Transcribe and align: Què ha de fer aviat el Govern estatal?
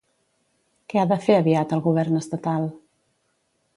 Què 0.93 1.01
ha 1.01 1.03
de 1.11 1.19
fer 1.27 1.37
aviat 1.41 1.75
el 1.77 1.85
Govern 1.89 2.21
estatal? 2.23 2.67